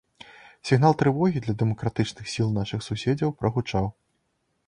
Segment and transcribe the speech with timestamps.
[0.69, 3.85] Сігнал трывогі для дэмакратычных сіл нашых суседзяў прагучаў.